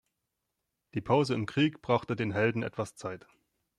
Die 0.95 1.01
Pause 1.01 1.35
im 1.35 1.45
Krieg 1.45 1.83
brachte 1.83 2.15
den 2.15 2.31
Helden 2.31 2.63
etwas 2.63 2.95
Zeit. 2.95 3.27